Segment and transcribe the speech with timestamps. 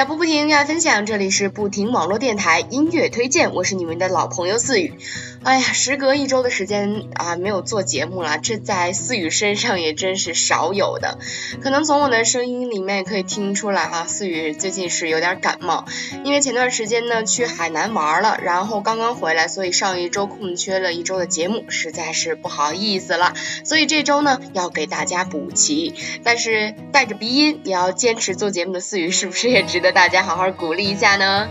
[0.00, 1.04] 小布不停，要分享。
[1.04, 4.94] 这里是不停网络电台音乐推荐，我是你们的老朋友四雨。
[5.42, 11.18] 哎呀，时隔一周的时间啊，没有做节目了，这在思雨身上也真是少有的。
[11.62, 15.86] 可能从我的声音里面可以听出来哈，思雨最近是有点感冒，
[16.24, 23.32] 因为前段时间呢去海南玩了，然后刚刚回来，所以上一周空缺了一周的节目，实在是不好意思了。
[23.64, 31.48] 所以这周呢要给大家补齐，但是带着鼻音也要坚持做节目的思雨，是不是也值得大家好好鼓励一下呢？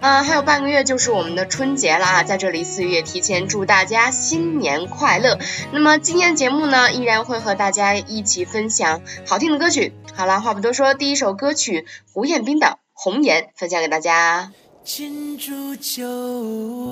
[0.00, 2.22] 啊，还有半个月就是我们的春节了啊！
[2.22, 5.40] 在这里，四月提前祝大家新年快乐。
[5.72, 9.92] 那么今天的节目呢，依然会和大家一起分享好听的歌曲。
[10.14, 14.52] 好了，话不多说，第一首歌曲胡彦斌的《红颜》分享给大家。
[14.84, 16.06] 敬祝酒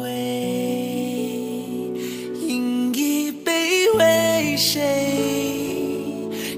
[0.02, 0.10] 味，
[2.40, 4.82] 饮一杯为谁？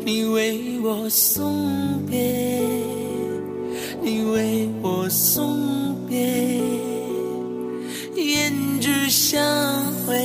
[0.03, 2.19] 你为我送别，
[4.01, 5.58] 你为我送。
[9.31, 9.45] 相
[10.07, 10.17] 会，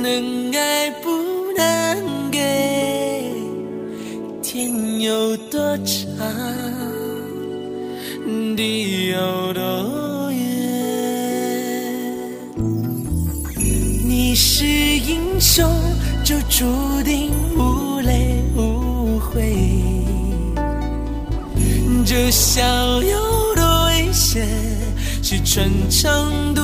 [0.00, 1.10] 能爱不
[1.56, 2.38] 能给，
[4.40, 5.84] 天有多长，
[8.56, 10.38] 地有多远？
[14.06, 15.68] 你是英雄，
[16.22, 19.52] 就注定无泪无悔，
[22.06, 22.62] 这笑
[23.02, 23.18] 有
[23.56, 24.46] 多危险。
[25.22, 26.60] 是穿肠毒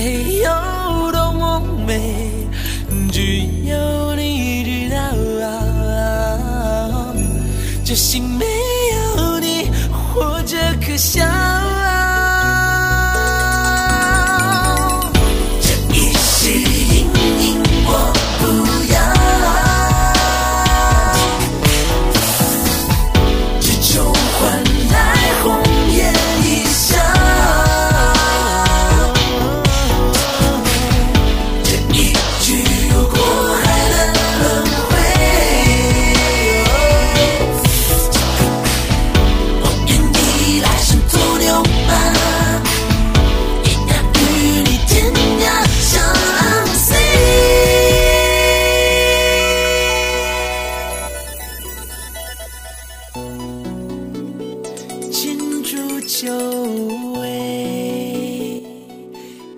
[0.00, 2.46] 没有多么美，
[3.10, 5.00] 只有你知道。
[7.84, 11.27] 这心没有你，活着可笑。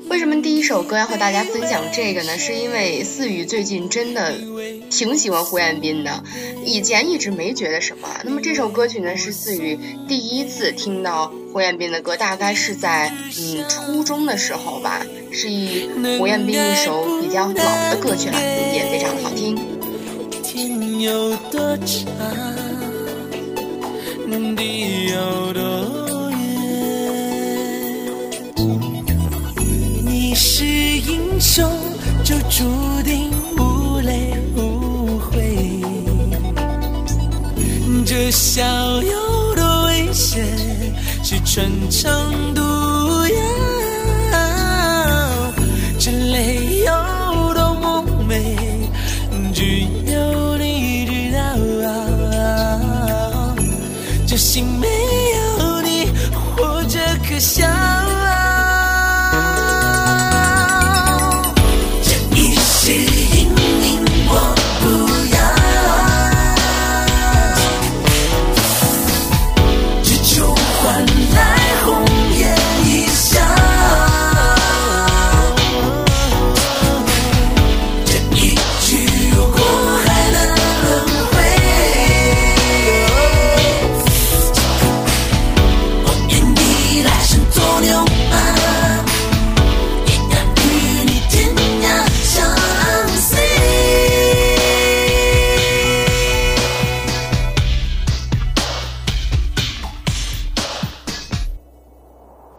[0.08, 4.34] 为什么第一首歌要和大家分享这个呢，是因为四雨最近真的
[4.90, 6.22] 挺喜欢胡彦斌的，
[6.62, 8.08] 以前一直没觉得什么。
[8.24, 15.88] 那么这首歌曲呢，是四雨第一次听到胡彦斌的歌，大概是在嗯初中的时候吧，是一
[16.18, 18.38] 胡彦斌一首比较老的歌曲了，
[18.74, 19.56] 也非常的好听。
[20.42, 22.06] 天有多长，
[24.54, 25.99] 地有多
[31.50, 31.68] 英雄
[32.22, 33.28] 就注定
[33.58, 35.56] 无泪无悔，
[38.06, 38.62] 这笑
[39.02, 40.46] 有多危险
[41.24, 42.54] 是穿肠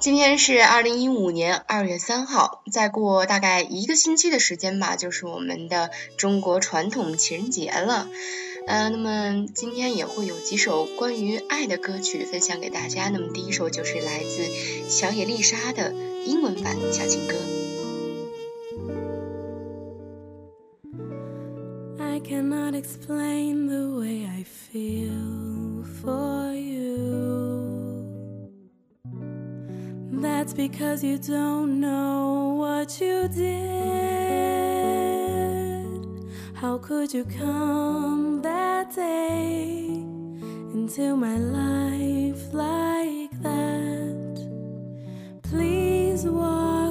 [0.02, 8.10] 今天是二零一五年二月三号，再过大概一个星期的时间吧，就是我们的中国传统情人节了。
[8.66, 13.10] 呃，那么今天也会有几首关于爱的歌曲分享给大家。
[13.10, 15.94] 那么第一首就是来自小野丽莎的
[16.26, 17.36] 英文版小情歌。
[22.00, 24.44] I cannot explain the way I
[24.74, 27.51] feel for you.
[30.22, 33.52] That's because you don't know what you did.
[36.54, 39.86] How could you come that day
[40.74, 44.48] into my life like that?
[45.42, 46.91] Please walk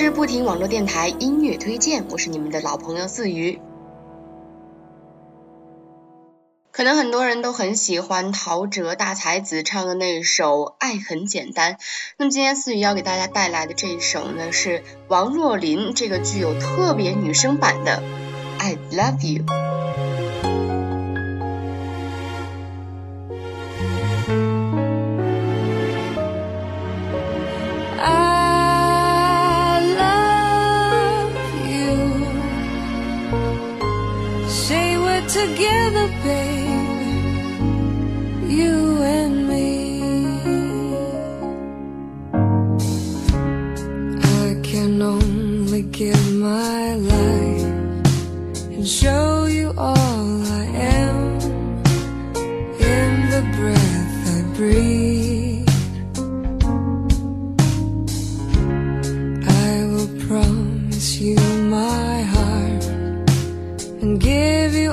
[0.00, 3.60] 是不停网络电台音乐推荐，我是你们的老朋友四鱼。
[6.70, 11.72] 可能很多人都很喜欢陶喆大才子唱的那首《爱很简单》。
[12.16, 18.00] 那么今天四鱼要给大家带来的这一首呢，是王若琳这个具有特别女声版的
[18.62, 19.42] 《I Love You》。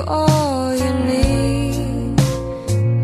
[0.06, 2.20] All you need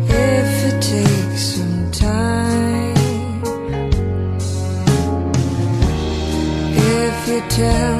[0.09, 3.43] if it takes some time.
[6.75, 7.92] If you tell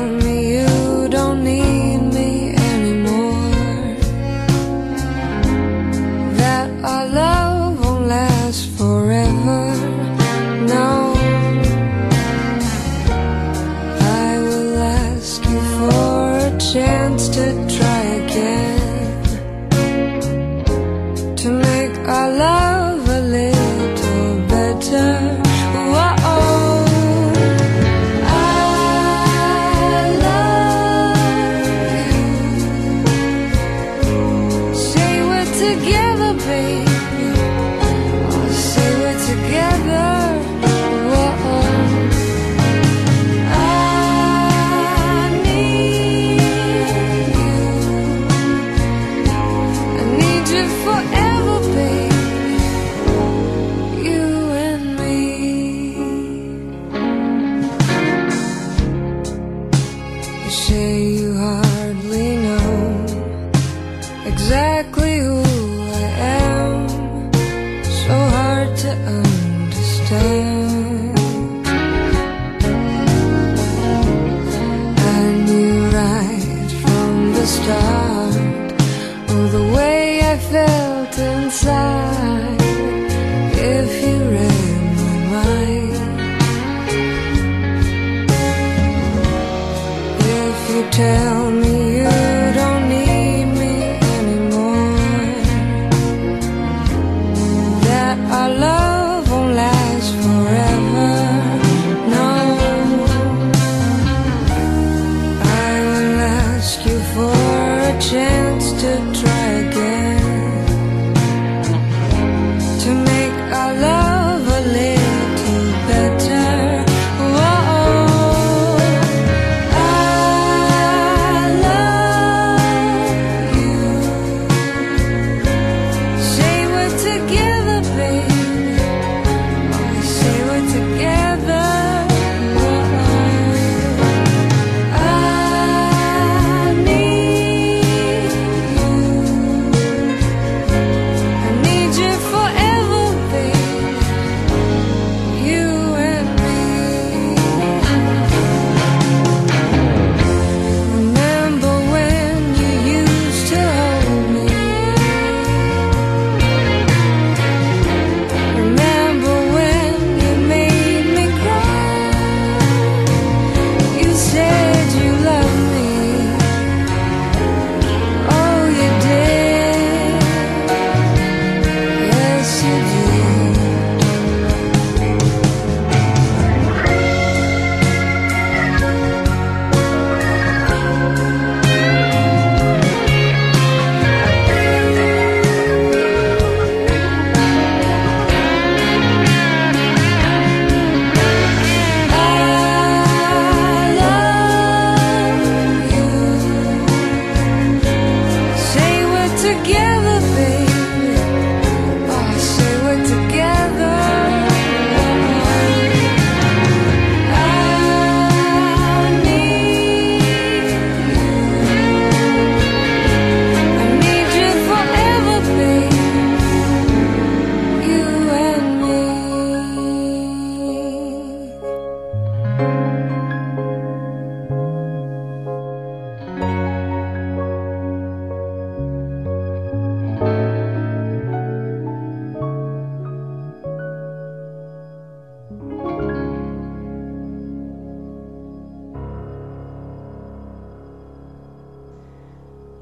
[90.73, 91.82] you tell me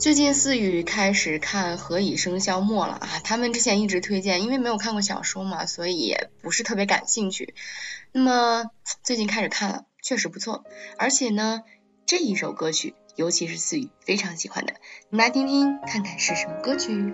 [0.01, 7.53] 最近思雨开始看《何以笙箫默》了啊，他们之前一直推荐，因为没有看过小说嘛，所以也不是特别感兴趣。
[8.11, 8.71] 那么
[9.03, 10.63] 最近开始看了，确实不错，
[10.97, 11.61] 而且呢，
[12.07, 14.73] 这一首歌曲，尤其是思雨非常喜欢的，
[15.11, 17.13] 你来听听看看是什么歌曲。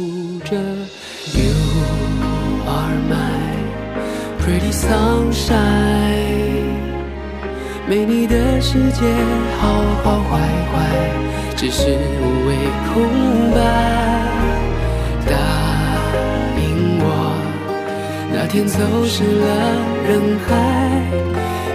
[4.81, 5.57] sunshine，
[7.87, 9.01] 没你的世界
[9.59, 9.61] 好
[10.03, 10.31] 好坏
[10.71, 10.73] 坏，
[11.55, 11.81] 只是
[12.21, 12.49] 无谓
[12.89, 12.93] 空
[13.53, 13.57] 白。
[15.29, 15.33] 答
[16.57, 16.59] 应
[16.99, 17.05] 我，
[18.33, 19.47] 那天走失了
[20.07, 20.09] 人
[20.47, 20.49] 海，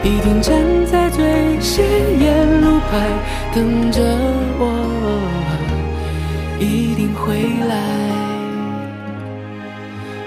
[0.03, 0.53] 一定站
[0.87, 1.23] 在最
[1.61, 1.85] 显
[2.19, 2.91] 眼路牌
[3.55, 4.03] 等着
[4.59, 4.63] 我。
[6.59, 7.25] 一定会
[7.69, 7.75] 来。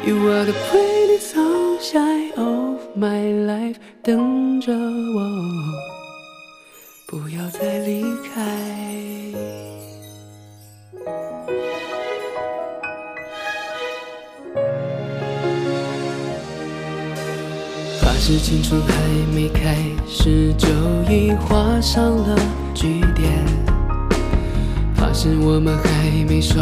[0.06, 2.29] You are the pretty sunshine
[3.00, 5.22] my life，等着我，
[7.08, 8.42] 不要再离开。
[18.02, 18.92] 怕是青春还
[19.34, 20.68] 没开始，就
[21.10, 22.38] 已画上了
[22.74, 23.32] 句点。
[24.98, 26.60] 怕是我们还没熟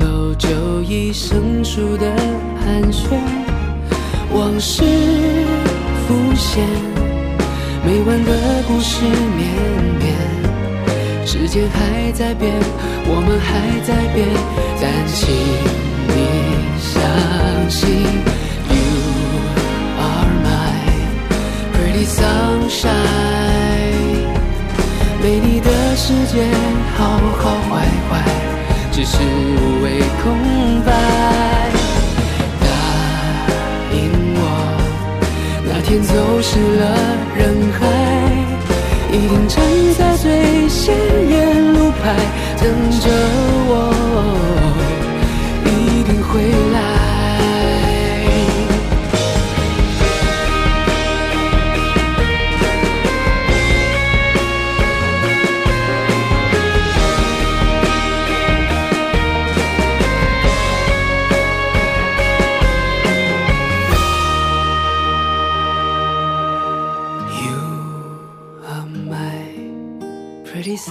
[0.00, 0.48] 络，就
[0.82, 2.10] 已生疏的
[2.58, 3.18] 寒暄。
[4.32, 4.82] 往事
[6.06, 6.64] 浮现，
[7.84, 8.30] 没完的
[8.66, 9.04] 故事
[9.36, 9.46] 绵
[9.98, 10.14] 绵。
[11.26, 12.52] 时间还在变，
[13.06, 13.50] 我们还
[13.86, 14.28] 在变，
[14.80, 15.34] 但请
[16.08, 16.16] 你
[16.78, 16.92] 相
[17.70, 17.80] 信
[18.68, 18.76] ，You
[19.98, 20.46] are my
[21.72, 22.92] pretty sunshine。
[25.22, 26.44] 没你的世界，
[26.96, 27.72] 好好坏
[28.10, 28.12] 坏，
[28.92, 29.86] 只是无谓
[30.22, 30.24] 空
[30.84, 31.63] 白。
[35.94, 36.96] 天走失了
[37.36, 37.86] 人海，
[39.12, 39.62] 一定站
[39.96, 40.92] 在最显
[41.30, 42.16] 眼路牌，
[42.58, 42.66] 等
[42.98, 43.08] 着
[43.68, 43.72] 我，
[45.64, 46.32] 一定会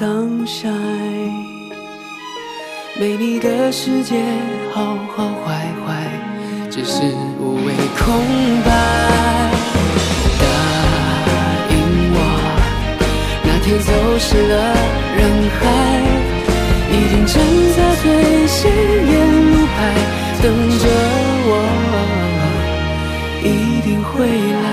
[0.03, 1.71] sunshine。
[2.99, 4.21] 没你的世界，
[4.73, 5.87] 好好坏坏，
[6.69, 6.99] 只是
[7.39, 8.05] 无谓空
[8.65, 8.69] 白。
[10.41, 10.45] 答
[11.69, 11.73] 应
[12.15, 12.17] 我，
[13.45, 13.89] 那天走
[14.19, 14.53] 失了
[15.17, 15.21] 人
[15.57, 15.61] 海，
[16.91, 17.33] 一定站
[17.77, 18.05] 在最
[18.45, 18.59] 显
[19.09, 19.11] 眼
[19.53, 19.75] 路牌，
[20.43, 20.45] 等
[20.81, 20.85] 着
[21.47, 21.51] 我，
[23.41, 23.47] 一
[23.87, 24.11] 定会
[24.51, 24.65] 来。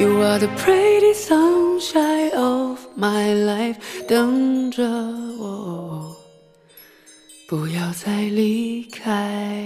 [0.00, 2.30] You are the pretty sunshine
[2.98, 3.76] my life，
[4.08, 4.82] 等着
[5.38, 6.16] 我，
[7.48, 9.64] 不要再离开。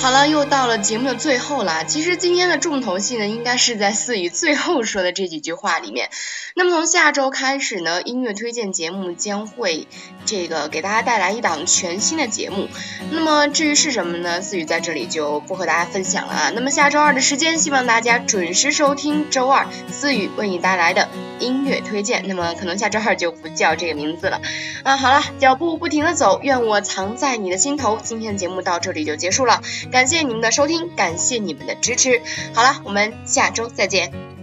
[0.00, 1.84] 好了，又到了节目的最后了。
[1.84, 6.08] 其实今天的重头戏呢，应该是在思雨最后说的这几句话里面。
[6.54, 9.86] 那么从下周开始呢，音乐推荐节目将会
[10.24, 12.68] 这个给大家带来一档全新的节目。
[13.10, 14.40] 那么至于是什么呢？
[14.40, 16.50] 思雨在这里就不和大家分享了啊。
[16.54, 21.10] 那么下周二的时间，希望大家准时收听周二思雨为你带来的
[21.40, 22.26] 音乐推荐。
[22.26, 24.40] 那么可能下周二就不叫这个名字了
[24.82, 24.96] 啊。
[24.96, 27.98] 好了，脚步不停的走，愿我藏在你的心头。
[28.02, 29.60] 今天的节目到这里就结束了。
[29.90, 32.22] 感谢你们的收听，感谢你们的支持。
[32.54, 34.39] 好了，我们下周再见。